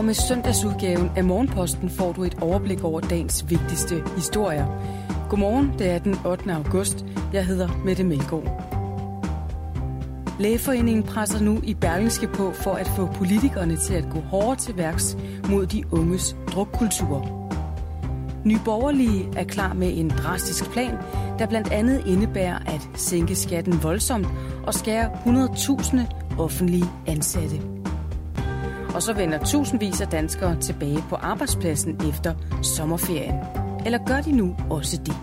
Og 0.00 0.06
med 0.06 0.14
søndagsudgaven 0.14 1.10
af 1.16 1.24
Morgenposten 1.24 1.90
får 1.90 2.12
du 2.12 2.24
et 2.24 2.36
overblik 2.40 2.84
over 2.84 3.00
dagens 3.00 3.50
vigtigste 3.50 4.02
historier. 4.16 4.66
Godmorgen, 5.28 5.72
det 5.78 5.90
er 5.90 5.98
den 5.98 6.16
8. 6.26 6.52
august. 6.52 7.04
Jeg 7.32 7.46
hedder 7.46 7.68
Mette 7.84 8.04
Melgaard. 8.04 8.44
Lægeforeningen 10.38 11.02
presser 11.02 11.40
nu 11.40 11.60
i 11.64 11.74
Berlingske 11.74 12.26
på 12.26 12.52
for 12.52 12.72
at 12.72 12.88
få 12.88 13.06
politikerne 13.06 13.76
til 13.76 13.94
at 13.94 14.04
gå 14.10 14.20
hårdere 14.20 14.56
til 14.56 14.76
værks 14.76 15.16
mod 15.50 15.66
de 15.66 15.84
unges 15.92 16.36
drukkultur. 16.52 17.48
Nyborgerlige 18.44 19.28
er 19.36 19.44
klar 19.44 19.72
med 19.72 19.98
en 19.98 20.08
drastisk 20.08 20.70
plan, 20.70 20.98
der 21.38 21.46
blandt 21.46 21.72
andet 21.72 22.02
indebærer 22.06 22.58
at 22.66 22.88
sænke 22.94 23.34
skatten 23.34 23.82
voldsomt 23.82 24.26
og 24.66 24.74
skære 24.74 25.10
100.000 25.26 26.38
offentlige 26.38 26.86
ansatte. 27.06 27.79
Og 28.94 29.02
så 29.02 29.12
vender 29.12 29.44
tusindvis 29.44 30.00
af 30.00 30.08
danskere 30.08 30.60
tilbage 30.60 31.04
på 31.08 31.16
arbejdspladsen 31.16 32.08
efter 32.08 32.62
sommerferien. 32.62 33.34
Eller 33.86 34.06
gør 34.06 34.20
de 34.20 34.32
nu 34.32 34.56
også 34.70 34.96
det? 34.96 35.14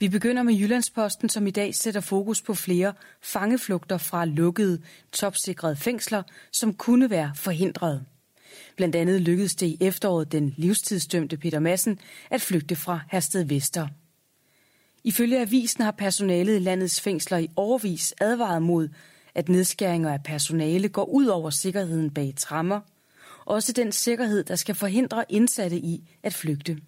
Vi 0.00 0.08
begynder 0.08 0.42
med 0.42 0.54
Jyllandsposten, 0.54 1.28
som 1.28 1.46
i 1.46 1.50
dag 1.50 1.74
sætter 1.74 2.00
fokus 2.00 2.42
på 2.42 2.54
flere 2.54 2.92
fangeflugter 3.22 3.98
fra 3.98 4.24
lukkede, 4.24 4.82
topsikrede 5.12 5.76
fængsler, 5.76 6.22
som 6.52 6.74
kunne 6.74 7.10
være 7.10 7.32
forhindret. 7.34 8.04
Blandt 8.76 8.96
andet 8.96 9.20
lykkedes 9.20 9.54
det 9.54 9.66
i 9.66 9.78
efteråret 9.80 10.32
den 10.32 10.54
livstidsdømte 10.56 11.36
Peter 11.36 11.58
Madsen 11.58 11.98
at 12.30 12.40
flygte 12.40 12.76
fra 12.76 13.00
Hersted 13.10 13.44
Vester. 13.44 13.88
Ifølge 15.04 15.40
avisen 15.40 15.84
har 15.84 15.90
personalet 15.90 16.56
i 16.56 16.58
landets 16.58 17.00
fængsler 17.00 17.38
i 17.38 17.48
overvis 17.56 18.14
advaret 18.20 18.62
mod, 18.62 18.88
at 19.34 19.48
nedskæringer 19.48 20.12
af 20.12 20.22
personale 20.22 20.88
går 20.88 21.04
ud 21.04 21.26
over 21.26 21.50
sikkerheden 21.50 22.10
bag 22.10 22.34
trammer, 22.36 22.80
også 23.44 23.72
den 23.72 23.92
sikkerhed, 23.92 24.44
der 24.44 24.56
skal 24.56 24.74
forhindre 24.74 25.24
indsatte 25.28 25.76
i 25.76 26.10
at 26.22 26.34
flygte. 26.34 26.78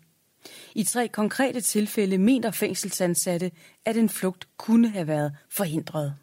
I 0.74 0.84
tre 0.84 1.08
konkrete 1.08 1.60
tilfælde 1.60 2.18
mener 2.18 2.50
fængselsansatte, 2.50 3.50
at 3.84 3.96
en 3.96 4.08
flugt 4.08 4.48
kunne 4.56 4.88
have 4.88 5.06
været 5.06 5.32
forhindret. 5.50 6.14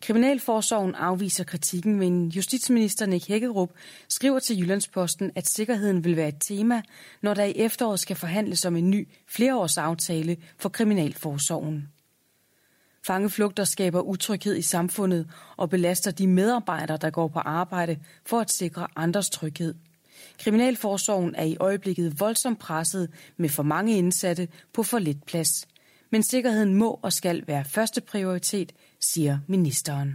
Kriminalforsorgen 0.00 0.94
afviser 0.94 1.44
kritikken, 1.44 1.96
men 1.96 2.28
justitsminister 2.28 3.06
Nick 3.06 3.28
Hækkerup 3.28 3.70
skriver 4.08 4.38
til 4.38 4.60
Jyllandsposten, 4.60 5.30
at 5.34 5.48
sikkerheden 5.48 6.04
vil 6.04 6.16
være 6.16 6.28
et 6.28 6.40
tema, 6.40 6.82
når 7.22 7.34
der 7.34 7.44
i 7.44 7.52
efteråret 7.56 8.00
skal 8.00 8.16
forhandles 8.16 8.64
om 8.64 8.76
en 8.76 8.90
ny 8.90 9.08
flereårsaftale 9.28 10.36
for 10.58 10.68
Kriminalforsorgen. 10.68 11.88
Fangeflugter 13.06 13.64
skaber 13.64 14.00
utryghed 14.00 14.56
i 14.56 14.62
samfundet 14.62 15.30
og 15.56 15.70
belaster 15.70 16.10
de 16.10 16.26
medarbejdere, 16.26 16.96
der 16.96 17.10
går 17.10 17.28
på 17.28 17.38
arbejde 17.38 17.96
for 18.26 18.40
at 18.40 18.50
sikre 18.50 18.86
andres 18.96 19.30
tryghed. 19.30 19.74
Kriminalforsorgen 20.38 21.34
er 21.34 21.44
i 21.44 21.56
øjeblikket 21.60 22.20
voldsomt 22.20 22.58
presset 22.58 23.10
med 23.36 23.48
for 23.48 23.62
mange 23.62 23.98
indsatte 23.98 24.48
på 24.74 24.82
for 24.82 24.98
lidt 24.98 25.26
plads. 25.26 25.68
Men 26.12 26.22
sikkerheden 26.22 26.74
må 26.74 27.00
og 27.02 27.12
skal 27.12 27.44
være 27.46 27.64
første 27.64 28.00
prioritet, 28.00 28.72
siger 29.00 29.38
ministeren. 29.48 30.14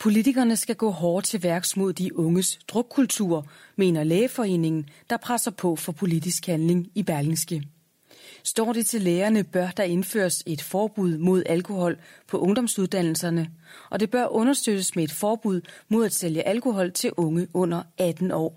Politikerne 0.00 0.56
skal 0.56 0.76
gå 0.76 0.90
hårdt 0.90 1.26
til 1.26 1.42
værks 1.42 1.76
mod 1.76 1.92
de 1.92 2.18
unges 2.18 2.58
drukkultur, 2.68 3.46
mener 3.76 4.04
Lægeforeningen, 4.04 4.88
der 5.10 5.16
presser 5.16 5.50
på 5.50 5.76
for 5.76 5.92
politisk 5.92 6.46
handling 6.46 6.86
i 6.94 7.02
Berlingske. 7.02 7.62
Står 8.46 8.72
det 8.72 8.86
til 8.86 9.02
lærerne, 9.02 9.44
bør 9.44 9.68
der 9.68 9.82
indføres 9.82 10.42
et 10.46 10.62
forbud 10.62 11.18
mod 11.18 11.42
alkohol 11.46 11.98
på 12.26 12.38
ungdomsuddannelserne, 12.38 13.50
og 13.90 14.00
det 14.00 14.10
bør 14.10 14.26
understøttes 14.26 14.96
med 14.96 15.04
et 15.04 15.12
forbud 15.12 15.60
mod 15.88 16.04
at 16.04 16.14
sælge 16.14 16.48
alkohol 16.48 16.92
til 16.92 17.12
unge 17.16 17.46
under 17.54 17.82
18 17.98 18.30
år. 18.30 18.56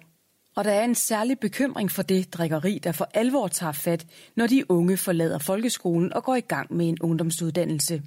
Og 0.55 0.63
der 0.63 0.71
er 0.71 0.83
en 0.83 0.95
særlig 0.95 1.39
bekymring 1.39 1.91
for 1.91 2.01
det 2.01 2.33
drikkeri, 2.33 2.79
der 2.83 2.91
for 2.91 3.09
alvor 3.13 3.47
tager 3.47 3.71
fat, 3.71 4.07
når 4.35 4.47
de 4.47 4.71
unge 4.71 4.97
forlader 4.97 5.39
folkeskolen 5.39 6.13
og 6.13 6.23
går 6.23 6.35
i 6.35 6.41
gang 6.41 6.73
med 6.73 6.89
en 6.89 6.97
ungdomsuddannelse. 7.01 8.01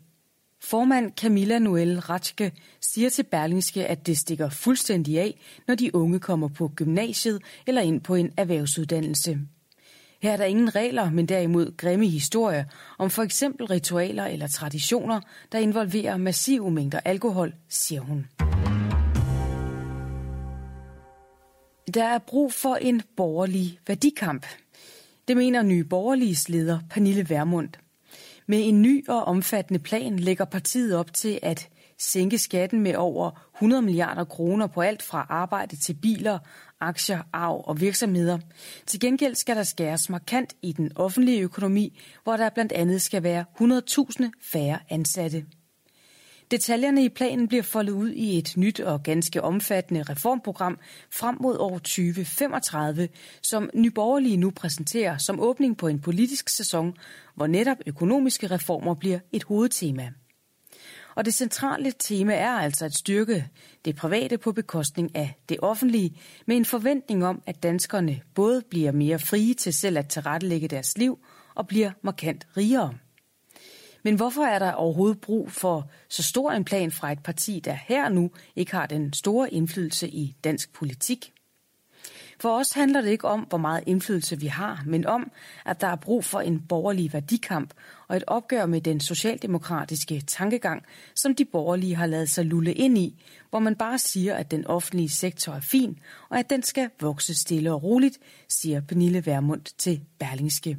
Formand 0.63 1.13
Camilla 1.17 1.59
Noel 1.59 2.01
Ratske 2.01 2.53
siger 2.81 3.11
til 3.11 3.23
Berlingske, 3.23 3.87
at 3.87 4.07
det 4.07 4.19
stikker 4.19 4.49
fuldstændig 4.49 5.19
af, 5.19 5.41
når 5.69 5.75
de 5.75 5.95
unge 5.95 6.21
kommer 6.21 6.49
på 6.49 6.73
gymnasiet 6.77 7.43
eller 7.67 7.81
ind 7.81 8.01
på 8.01 8.15
en 8.15 8.33
erhvervsuddannelse. 8.37 9.39
Her 10.23 10.33
er 10.33 10.37
der 10.37 10.45
ingen 10.45 10.75
regler, 10.75 11.11
men 11.11 11.27
derimod 11.27 11.77
grimme 11.77 12.07
historier 12.07 12.65
om 12.99 13.11
for 13.11 13.23
eksempel 13.23 13.67
ritualer 13.67 14.25
eller 14.25 14.49
traditioner, 14.49 15.21
der 15.53 15.59
involverer 15.59 16.17
massive 16.17 16.71
mængder 16.71 17.01
alkohol, 17.05 17.55
siger 17.69 18.01
hun. 18.01 18.27
Der 21.95 22.05
er 22.05 22.19
brug 22.19 22.53
for 22.53 22.75
en 22.75 23.03
borgerlig 23.17 23.79
værdikamp. 23.87 24.47
Det 25.29 25.37
mener 25.37 25.63
nye 25.63 25.85
borgerliges 25.85 26.49
leder 26.49 26.79
Pernille 26.91 27.31
Vermund. 27.31 27.69
Med 28.47 28.69
en 28.69 28.83
ny 28.83 29.09
og 29.09 29.25
omfattende 29.25 29.81
plan 29.81 30.19
lægger 30.19 30.45
partiet 30.45 30.97
op 30.97 31.15
til 31.15 31.39
at 31.43 31.69
sænke 32.00 32.38
skatten 32.38 32.81
med 32.81 32.94
over 32.94 33.31
100 33.56 33.83
milliarder 33.83 34.25
kroner 34.25 34.66
på 34.66 34.81
alt 34.81 35.03
fra 35.03 35.27
arbejde 35.28 35.77
til 35.77 35.94
biler, 35.94 36.38
aktier, 36.81 37.22
arv 37.33 37.65
og 37.66 37.81
virksomheder. 37.81 38.38
Til 38.87 39.00
gengæld 39.00 39.34
skal 39.34 39.56
der 39.56 39.62
skæres 39.62 40.09
markant 40.09 40.55
i 40.62 40.72
den 40.72 40.91
offentlige 40.94 41.41
økonomi, 41.41 42.00
hvor 42.25 42.37
der 42.37 42.49
blandt 42.49 42.72
andet 42.72 43.03
skal 43.03 43.22
være 43.22 43.44
100.000 43.60 44.31
færre 44.53 44.78
ansatte. 44.89 45.44
Detaljerne 46.50 47.05
i 47.05 47.09
planen 47.09 47.49
bliver 47.49 47.62
foldet 47.62 47.93
ud 47.93 48.10
i 48.10 48.39
et 48.39 48.56
nyt 48.56 48.81
og 48.81 49.03
ganske 49.03 49.43
omfattende 49.43 50.03
reformprogram 50.03 50.78
frem 51.12 51.37
mod 51.41 51.56
år 51.59 51.78
2035, 51.78 53.09
som 53.43 53.71
Nyborgerlige 53.75 54.37
nu 54.37 54.50
præsenterer 54.50 55.19
som 55.19 55.41
åbning 55.41 55.77
på 55.77 55.89
en 55.89 56.00
politisk 56.00 56.49
sæson, 56.49 56.94
hvor 57.37 57.47
netop 57.47 57.77
økonomiske 57.87 58.47
reformer 58.47 58.94
bliver 58.94 59.19
et 59.33 59.44
hovedtema. 59.44 60.12
Og 61.15 61.25
det 61.25 61.34
centrale 61.34 61.93
tema 61.98 62.34
er 62.34 62.50
altså 62.50 62.84
at 62.84 62.94
styrke 62.94 63.48
det 63.84 63.97
private 63.97 64.38
på 64.38 64.53
bekostning 64.53 65.16
af 65.16 65.34
det 65.48 65.56
offentlige, 65.62 66.21
med 66.47 66.56
en 66.56 66.65
forventning 66.65 67.26
om, 67.26 67.43
at 67.47 67.62
danskerne 67.62 68.21
både 68.34 68.62
bliver 68.71 68.93
mere 68.93 69.19
frie 69.19 69.54
til 69.54 69.72
selv 69.72 69.98
at 69.98 70.09
tilrettelægge 70.09 70.69
deres 70.69 70.98
liv 70.98 71.19
og 71.54 71.66
bliver 71.69 71.91
markant 72.03 72.47
rigere. 72.56 72.94
Men 74.03 74.15
hvorfor 74.15 74.43
er 74.43 74.59
der 74.59 74.72
overhovedet 74.72 75.21
brug 75.21 75.53
for 75.53 75.91
så 76.09 76.22
stor 76.22 76.53
en 76.53 76.65
plan 76.65 76.93
fra 76.93 77.12
et 77.12 77.22
parti, 77.22 77.60
der 77.65 77.72
her 77.72 78.09
nu 78.09 78.31
ikke 78.56 78.72
har 78.72 78.87
den 78.87 79.12
store 79.12 79.53
indflydelse 79.53 80.09
i 80.09 80.37
dansk 80.44 80.72
politik? 80.72 81.32
For 82.41 82.59
os 82.59 82.73
handler 82.73 83.01
det 83.01 83.11
ikke 83.11 83.28
om, 83.28 83.41
hvor 83.41 83.59
meget 83.59 83.84
indflydelse 83.87 84.41
vi 84.41 84.47
har, 84.47 84.83
men 84.87 85.07
om, 85.07 85.31
at 85.66 85.81
der 85.81 85.87
er 85.87 85.97
brug 85.97 86.25
for 86.25 86.41
en 86.41 86.60
borgerlig 86.69 87.13
værdikamp 87.13 87.75
og 88.09 88.16
et 88.16 88.25
opgør 88.27 88.66
med 88.66 88.81
den 88.81 89.01
socialdemokratiske 89.01 90.21
tankegang, 90.21 90.83
som 91.15 91.34
de 91.34 91.45
borgerlige 91.45 91.95
har 91.95 92.07
lavet 92.07 92.31
sig 92.31 92.45
lulle 92.45 92.75
ind 92.75 92.98
i, 92.98 93.22
hvor 93.51 93.59
man 93.59 93.77
bare 93.77 93.98
siger, 93.98 94.34
at 94.34 94.51
den 94.51 94.66
offentlige 94.66 95.09
sektor 95.09 95.53
er 95.53 95.60
fin, 95.60 95.98
og 96.28 96.39
at 96.39 96.51
den 96.51 96.63
skal 96.63 96.91
vokse 97.01 97.34
stille 97.34 97.72
og 97.72 97.83
roligt, 97.83 98.19
siger 98.48 98.81
Pernille 98.81 99.27
Vermund 99.27 99.63
til 99.78 100.01
Berlingske. 100.19 100.78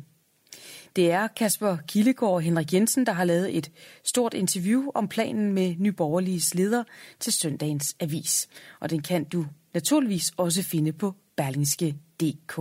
Det 0.95 1.11
er 1.11 1.27
Kasper 1.27 1.77
Kildegård 1.87 2.33
og 2.33 2.41
Henrik 2.41 2.73
Jensen, 2.73 3.05
der 3.05 3.11
har 3.11 3.23
lavet 3.23 3.57
et 3.57 3.71
stort 4.03 4.33
interview 4.33 4.83
om 4.95 5.07
planen 5.07 5.53
med 5.53 5.75
Nyborgerliges 5.79 6.55
leder 6.55 6.83
til 7.19 7.33
søndagens 7.33 7.95
avis. 7.99 8.47
Og 8.79 8.89
den 8.89 9.01
kan 9.01 9.23
du 9.23 9.45
naturligvis 9.73 10.31
også 10.37 10.63
finde 10.63 10.93
på 10.93 11.15
berlingske.dk. 11.37 12.55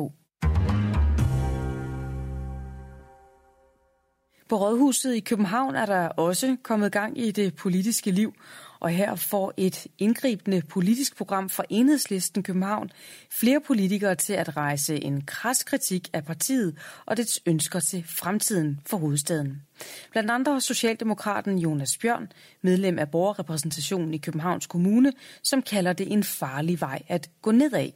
På 4.49 4.57
Rådhuset 4.57 5.15
i 5.15 5.21
København 5.21 5.75
er 5.75 5.87
der 5.87 6.09
også 6.09 6.57
kommet 6.63 6.93
gang 6.93 7.19
i 7.19 7.31
det 7.31 7.55
politiske 7.55 8.11
liv, 8.11 8.35
Og 8.81 8.91
her 8.91 9.15
får 9.15 9.55
et 9.57 9.87
indgribende 9.99 10.63
politisk 10.69 11.17
program 11.17 11.49
fra 11.49 11.65
Enhedslisten 11.71 12.43
København 12.43 12.91
flere 13.31 13.61
politikere 13.61 14.15
til 14.15 14.33
at 14.33 14.57
rejse 14.57 15.05
en 15.05 15.23
kras 15.27 15.65
kritik 15.65 16.09
af 16.13 16.25
partiet 16.25 16.79
og 17.07 17.17
dets 17.17 17.41
ønsker 17.47 17.81
til 17.81 18.05
fremtiden 18.09 18.81
for 18.87 18.97
hovedstaden. 18.97 19.63
Blandt 20.13 20.31
andre 20.31 20.61
Socialdemokraten 20.61 21.59
Jonas 21.59 21.99
Bjørn, 21.99 22.33
medlem 22.63 22.99
af 22.99 23.11
borgerrepræsentationen 23.11 24.15
i 24.15 24.19
Københavns 24.19 24.67
Kommune, 24.67 25.13
som 25.43 25.63
kalder 25.63 25.93
det 25.93 26.13
en 26.13 26.25
farlig 26.25 26.81
vej 26.81 27.03
at 27.09 27.31
gå 27.43 27.51
nedad. 27.51 27.91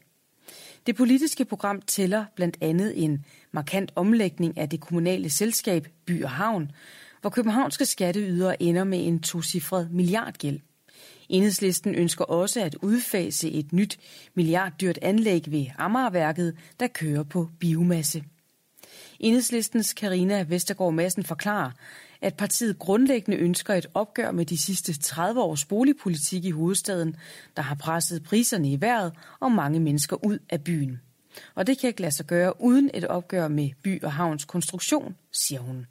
Det 0.86 0.96
politiske 0.96 1.44
program 1.44 1.82
tæller 1.82 2.24
blandt 2.34 2.58
andet 2.60 3.04
en 3.04 3.24
markant 3.52 3.92
omlægning 3.96 4.58
af 4.58 4.68
det 4.68 4.80
kommunale 4.80 5.30
selskab 5.30 5.88
By 6.06 6.24
og 6.24 6.30
Havn, 6.30 6.70
hvor 7.20 7.30
københavnske 7.30 7.86
skatteydere 7.86 8.62
ender 8.62 8.84
med 8.84 9.06
en 9.06 9.20
tocifret 9.20 9.90
milliardgæld. 9.92 10.60
Enhedslisten 11.28 11.94
ønsker 11.94 12.24
også 12.24 12.60
at 12.60 12.74
udfase 12.74 13.50
et 13.50 13.72
nyt 13.72 13.98
milliarddyrt 14.34 14.98
anlæg 15.02 15.42
ved 15.46 15.66
Amagerværket, 15.78 16.56
der 16.80 16.86
kører 16.86 17.22
på 17.22 17.48
biomasse. 17.60 18.24
Enhedslistens 19.20 19.92
Karina 19.92 20.42
Vestergaard 20.48 20.92
Madsen 20.92 21.24
forklarer, 21.24 21.70
at 22.24 22.34
partiet 22.34 22.78
grundlæggende 22.78 23.38
ønsker 23.38 23.74
et 23.74 23.86
opgør 23.94 24.30
med 24.30 24.46
de 24.46 24.58
sidste 24.58 24.98
30 24.98 25.40
års 25.40 25.64
boligpolitik 25.64 26.44
i 26.44 26.50
hovedstaden, 26.50 27.16
der 27.56 27.62
har 27.62 27.74
presset 27.74 28.22
priserne 28.22 28.72
i 28.72 28.80
vejret 28.80 29.12
og 29.40 29.52
mange 29.52 29.80
mennesker 29.80 30.24
ud 30.24 30.38
af 30.50 30.64
byen. 30.64 31.00
Og 31.54 31.66
det 31.66 31.78
kan 31.78 31.88
ikke 31.88 32.00
lade 32.00 32.14
sig 32.14 32.26
gøre 32.26 32.60
uden 32.60 32.90
et 32.94 33.04
opgør 33.04 33.48
med 33.48 33.70
by 33.82 34.02
og 34.02 34.12
havns 34.12 34.44
konstruktion, 34.44 35.16
siger 35.32 35.60
hun. 35.60 35.86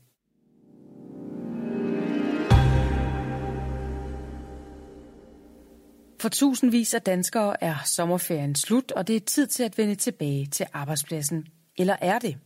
For 6.21 6.29
tusindvis 6.29 6.93
af 6.93 7.01
danskere 7.01 7.63
er 7.63 7.75
sommerferien 7.85 8.55
slut, 8.55 8.91
og 8.91 9.07
det 9.07 9.15
er 9.15 9.19
tid 9.19 9.47
til 9.47 9.63
at 9.63 9.77
vende 9.77 9.95
tilbage 9.95 10.45
til 10.45 10.65
arbejdspladsen. 10.73 11.47
Eller 11.77 11.95
er 12.01 12.19
det? 12.19 12.37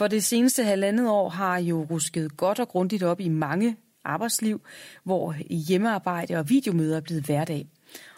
For 0.00 0.08
det 0.08 0.24
seneste 0.24 0.64
halvandet 0.64 1.08
år 1.08 1.28
har 1.28 1.58
jo 1.58 1.86
rusket 1.90 2.36
godt 2.36 2.60
og 2.60 2.68
grundigt 2.68 3.02
op 3.02 3.20
i 3.20 3.28
mange 3.28 3.76
arbejdsliv, 4.04 4.60
hvor 5.04 5.34
hjemmearbejde 5.50 6.36
og 6.36 6.48
videomøder 6.48 6.96
er 6.96 7.00
blevet 7.00 7.24
hverdag. 7.24 7.68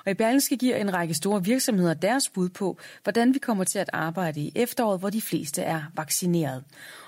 Og 0.05 0.11
i 0.11 0.15
Berlingske 0.15 0.57
giver 0.57 0.77
en 0.77 0.95
række 0.95 1.15
store 1.15 1.45
virksomheder 1.45 1.95
deres 1.95 2.29
bud 2.29 2.49
på, 2.49 2.79
hvordan 3.03 3.35
vi 3.35 3.39
kommer 3.39 3.65
til 3.65 3.79
at 3.79 3.91
arbejde 3.93 4.41
i 4.41 4.53
efteråret, 4.55 5.01
hvor 5.01 5.11
de 5.11 5.21
fleste 5.21 5.63
er 5.63 5.83
vaccineret. 5.95 6.65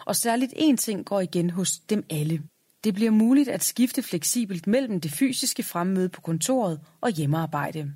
Og 0.06 0.16
særligt 0.16 0.52
én 0.52 0.76
ting 0.76 1.04
går 1.04 1.20
igen 1.20 1.50
hos 1.50 1.78
dem 1.78 2.04
alle. 2.10 2.42
Det 2.84 2.94
bliver 2.94 3.10
muligt 3.10 3.48
at 3.48 3.64
skifte 3.64 4.02
fleksibelt 4.02 4.66
mellem 4.66 5.00
det 5.00 5.10
fysiske 5.10 5.62
fremmøde 5.62 6.08
på 6.08 6.20
kontoret 6.20 6.80
og 7.00 7.10
hjemmearbejde. 7.10 7.92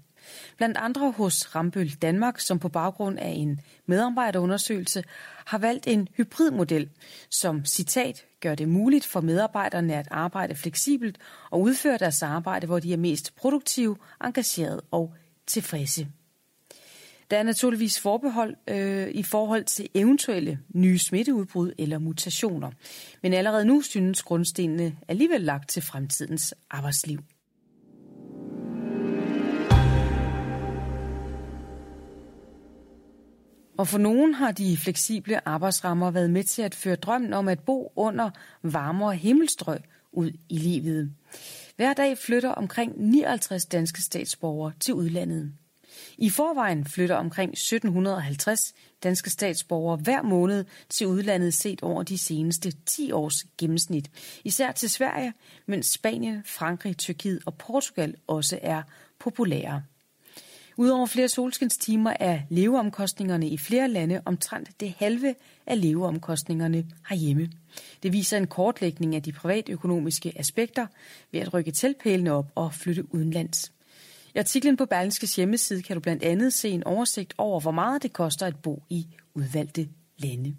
Blandt 0.56 0.76
andre 0.76 1.10
hos 1.10 1.54
Rambøl 1.54 1.90
Danmark, 1.90 2.40
som 2.40 2.58
på 2.58 2.68
baggrund 2.68 3.18
af 3.18 3.30
en 3.36 3.60
medarbejderundersøgelse 3.86 5.04
har 5.46 5.58
valgt 5.58 5.86
en 5.86 6.08
hybridmodel, 6.16 6.88
som 7.30 7.64
citat 7.64 8.24
gør 8.40 8.54
det 8.54 8.68
muligt 8.68 9.06
for 9.06 9.20
medarbejderne 9.20 9.94
at 9.94 10.08
arbejde 10.10 10.54
fleksibelt 10.54 11.18
og 11.50 11.60
udføre 11.60 11.98
deres 11.98 12.22
arbejde, 12.22 12.66
hvor 12.66 12.78
de 12.78 12.92
er 12.92 12.96
mest 12.96 13.36
produktive, 13.36 13.96
engagerede 14.24 14.80
og 14.90 15.14
tilfredse. 15.46 16.06
Der 17.30 17.38
er 17.38 17.42
naturligvis 17.42 18.00
forbehold 18.00 18.56
øh, 18.68 19.08
i 19.08 19.22
forhold 19.22 19.64
til 19.64 19.88
eventuelle 19.94 20.58
nye 20.74 20.98
smitteudbrud 20.98 21.72
eller 21.78 21.98
mutationer. 21.98 22.70
Men 23.22 23.32
allerede 23.32 23.64
nu 23.64 23.82
synes 23.82 24.22
grundstenene 24.22 24.96
alligevel 25.08 25.40
lagt 25.40 25.68
til 25.68 25.82
fremtidens 25.82 26.54
arbejdsliv. 26.70 27.18
Og 33.78 33.88
for 33.88 33.98
nogen 33.98 34.34
har 34.34 34.52
de 34.52 34.76
fleksible 34.76 35.48
arbejdsrammer 35.48 36.10
været 36.10 36.30
med 36.30 36.44
til 36.44 36.62
at 36.62 36.74
føre 36.74 36.96
drømmen 36.96 37.32
om 37.32 37.48
at 37.48 37.60
bo 37.60 37.92
under 37.96 38.30
varmere 38.62 39.16
himmelstrøg 39.16 39.80
ud 40.12 40.30
i 40.48 40.58
livet. 40.58 41.12
Hver 41.76 41.92
dag 41.92 42.18
flytter 42.18 42.50
omkring 42.50 42.92
59 42.96 43.66
danske 43.66 44.02
statsborgere 44.02 44.72
til 44.80 44.94
udlandet. 44.94 45.52
I 46.18 46.30
forvejen 46.30 46.84
flytter 46.84 47.16
omkring 47.16 47.52
1750 47.52 48.60
danske 49.02 49.30
statsborgere 49.30 49.96
hver 49.96 50.22
måned 50.22 50.64
til 50.88 51.06
udlandet 51.06 51.54
set 51.54 51.82
over 51.82 52.02
de 52.02 52.18
seneste 52.18 52.72
10 52.86 53.12
års 53.12 53.46
gennemsnit. 53.58 54.10
Især 54.44 54.72
til 54.72 54.90
Sverige, 54.90 55.32
mens 55.66 55.86
Spanien, 55.86 56.42
Frankrig, 56.46 56.96
Tyrkiet 56.96 57.42
og 57.46 57.54
Portugal 57.54 58.14
også 58.26 58.58
er 58.62 58.82
populære. 59.18 59.82
Udover 60.80 61.06
flere 61.06 61.28
solskinstimer 61.28 62.12
er 62.20 62.40
leveomkostningerne 62.48 63.48
i 63.48 63.58
flere 63.58 63.88
lande 63.88 64.22
omtrent 64.24 64.80
det 64.80 64.94
halve 64.98 65.34
af 65.66 65.80
leveomkostningerne 65.80 66.84
herhjemme. 67.08 67.50
Det 68.02 68.12
viser 68.12 68.36
en 68.36 68.46
kortlægning 68.46 69.14
af 69.14 69.22
de 69.22 69.32
privatøkonomiske 69.32 70.32
aspekter 70.36 70.86
ved 71.32 71.40
at 71.40 71.54
rykke 71.54 71.70
tilpælene 71.70 72.32
op 72.32 72.46
og 72.54 72.74
flytte 72.74 73.14
udenlands. 73.14 73.72
I 74.34 74.38
artiklen 74.38 74.76
på 74.76 74.86
Berlingskes 74.86 75.36
hjemmeside 75.36 75.82
kan 75.82 75.96
du 75.96 76.00
blandt 76.00 76.22
andet 76.22 76.52
se 76.52 76.68
en 76.68 76.84
oversigt 76.84 77.34
over, 77.38 77.60
hvor 77.60 77.70
meget 77.70 78.02
det 78.02 78.12
koster 78.12 78.46
at 78.46 78.56
bo 78.62 78.82
i 78.90 79.06
udvalgte 79.34 79.88
lande. 80.18 80.56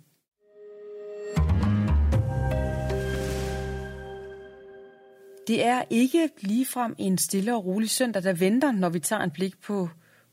Det 5.47 5.65
er 5.65 5.83
ikke 5.89 6.29
ligefrem 6.41 6.95
en 6.97 7.17
stille 7.17 7.55
og 7.55 7.65
rolig 7.65 7.89
søndag, 7.89 8.23
der 8.23 8.33
venter, 8.33 8.71
når 8.71 8.89
vi 8.89 8.99
tager 8.99 9.21
en 9.21 9.31
blik 9.31 9.61
på 9.61 9.89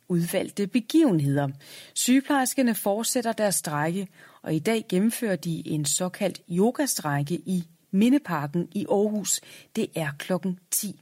udvalgte 0.08 0.66
begivenheder. 0.66 1.48
Sygeplejerskerne 1.94 2.74
fortsætter 2.74 3.32
deres 3.32 3.54
strække, 3.54 4.08
og 4.42 4.54
i 4.54 4.58
dag 4.58 4.84
gennemfører 4.88 5.36
de 5.36 5.68
en 5.68 5.84
såkaldt 5.84 6.40
yogastrække 6.50 7.34
i 7.34 7.64
Mindeparken 7.90 8.68
i 8.72 8.86
Aarhus. 8.90 9.40
Det 9.76 9.86
er 9.94 10.10
klokken 10.18 10.58
10. 10.70 11.00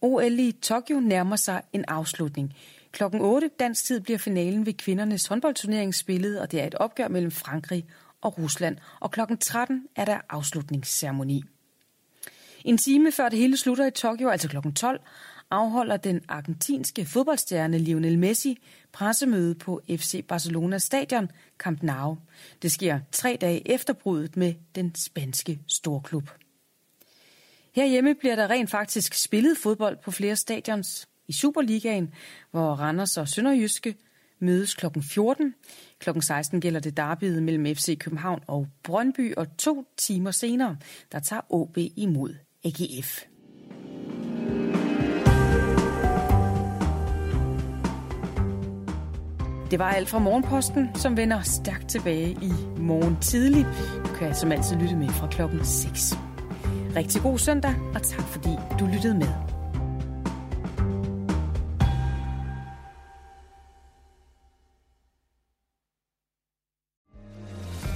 OL 0.00 0.38
i 0.38 0.52
Tokyo 0.52 1.00
nærmer 1.00 1.36
sig 1.36 1.62
en 1.72 1.84
afslutning. 1.88 2.54
Klokken 2.92 3.20
8 3.20 3.50
dansk 3.60 3.84
tid 3.84 4.00
bliver 4.00 4.18
finalen 4.18 4.66
ved 4.66 4.72
kvindernes 4.72 5.26
håndboldturnering 5.26 5.94
spillet, 5.94 6.40
og 6.40 6.52
det 6.52 6.60
er 6.60 6.66
et 6.66 6.74
opgør 6.74 7.08
mellem 7.08 7.30
Frankrig 7.30 7.84
og 8.20 8.38
Rusland. 8.38 8.76
Og 9.00 9.10
klokken 9.10 9.38
13 9.38 9.86
er 9.96 10.04
der 10.04 10.18
afslutningsceremoni. 10.28 11.42
En 12.64 12.78
time 12.78 13.12
før 13.12 13.28
det 13.28 13.38
hele 13.38 13.56
slutter 13.56 13.86
i 13.86 13.90
Tokyo, 13.90 14.28
altså 14.28 14.48
klokken 14.48 14.74
12, 14.74 15.00
afholder 15.52 15.96
den 15.96 16.20
argentinske 16.28 17.04
fodboldstjerne 17.04 17.78
Lionel 17.78 18.18
Messi 18.18 18.58
pressemøde 18.92 19.54
på 19.54 19.80
FC 19.88 20.26
Barcelona 20.26 20.78
stadion 20.78 21.30
Camp 21.58 21.82
Nou. 21.82 22.16
Det 22.62 22.72
sker 22.72 23.00
tre 23.12 23.38
dage 23.40 23.70
efter 23.70 23.92
bruddet 23.92 24.36
med 24.36 24.54
den 24.74 24.94
spanske 24.94 25.58
storklub. 25.68 26.30
Herhjemme 27.74 28.14
bliver 28.14 28.36
der 28.36 28.50
rent 28.50 28.70
faktisk 28.70 29.14
spillet 29.14 29.58
fodbold 29.58 29.96
på 30.04 30.10
flere 30.10 30.36
stadions 30.36 31.08
i 31.28 31.32
Superligaen, 31.32 32.14
hvor 32.50 32.74
Randers 32.74 33.16
og 33.16 33.28
Sønderjyske 33.28 33.94
mødes 34.38 34.74
kl. 34.74 34.86
14. 35.02 35.54
Kl. 35.98 36.10
16 36.20 36.60
gælder 36.60 36.80
det 36.80 36.96
derbyet 36.96 37.42
mellem 37.42 37.76
FC 37.76 37.98
København 37.98 38.40
og 38.46 38.68
Brøndby, 38.82 39.34
og 39.34 39.56
to 39.56 39.86
timer 39.96 40.30
senere, 40.30 40.76
der 41.12 41.20
tager 41.20 41.52
OB 41.52 41.76
imod 41.76 42.34
AGF. 42.64 43.31
Det 49.72 49.78
var 49.78 49.90
alt 49.90 50.08
fra 50.08 50.18
Morgenposten, 50.18 50.90
som 50.94 51.16
vender 51.16 51.42
stærkt 51.42 51.88
tilbage 51.88 52.30
i 52.30 52.52
morgen 52.78 53.16
tidlig. 53.20 53.66
Du 54.06 54.14
kan 54.18 54.34
som 54.34 54.52
altid 54.52 54.76
lytte 54.76 54.96
med 54.96 55.08
fra 55.08 55.26
klokken 55.26 55.64
6. 55.64 56.18
Rigtig 56.96 57.22
god 57.22 57.38
søndag, 57.38 57.74
og 57.94 58.02
tak 58.02 58.22
fordi 58.22 58.48
du 58.80 58.86
lyttede 58.86 59.14
med. 59.14 59.28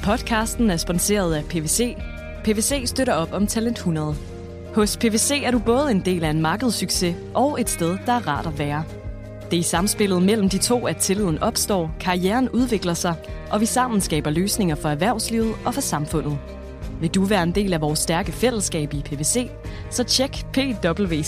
Podcasten 0.05 0.71
er 0.71 0.77
sponsoreret 0.77 1.35
af 1.35 1.45
PVC. 1.45 1.97
PVC 2.45 2.83
støtter 2.87 3.15
op 3.15 3.33
om 3.33 3.47
Talent 3.47 3.79
100. 3.79 4.15
Hos 4.75 4.97
PVC 4.97 5.31
er 5.45 5.51
du 5.51 5.59
både 5.59 5.91
en 5.91 6.01
del 6.05 6.25
af 6.25 6.31
en 6.31 6.41
markedssucces 6.41 7.17
og 7.35 7.61
et 7.61 7.71
sted, 7.71 7.99
der 8.07 8.13
er 8.13 8.29
rart 8.29 8.47
at 8.47 8.59
være. 8.59 8.85
Det 9.51 9.57
er 9.57 9.61
i 9.61 9.63
samspillet 9.63 10.23
mellem 10.23 10.49
de 10.49 10.59
to, 10.59 10.87
at 10.87 10.97
tilliden 10.97 11.39
opstår, 11.39 11.91
karrieren 12.01 12.49
udvikler 12.49 12.95
sig, 12.95 13.15
og 13.51 13.61
vi 13.61 13.67
sammen 13.67 14.01
skaber 14.01 14.31
løsninger 14.31 14.75
for 14.75 14.89
erhvervslivet 14.89 15.55
og 15.65 15.75
for 15.75 15.81
samfundet. 15.81 16.39
Vil 17.01 17.11
du 17.11 17.25
være 17.25 17.43
en 17.43 17.55
del 17.55 17.73
af 17.73 17.81
vores 17.81 17.99
stærke 17.99 18.33
fællesskab 18.33 18.95
i 18.95 19.03
PVC, 19.05 19.51
så 19.91 20.05
tjek 20.05 20.47
pwc.dk-karriere. 20.53 21.27